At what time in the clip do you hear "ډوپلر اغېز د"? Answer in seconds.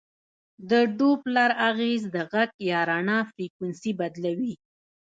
0.97-2.17